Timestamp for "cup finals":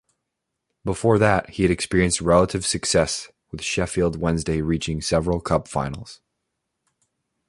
5.39-6.21